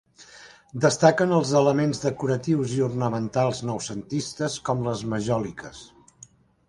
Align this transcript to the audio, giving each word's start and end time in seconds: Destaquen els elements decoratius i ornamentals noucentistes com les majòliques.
Destaquen 0.85 1.33
els 1.39 1.51
elements 1.59 2.01
decoratius 2.05 2.73
i 2.79 2.83
ornamentals 2.87 3.61
noucentistes 3.73 4.57
com 4.71 4.83
les 4.89 5.05
majòliques. 5.13 5.85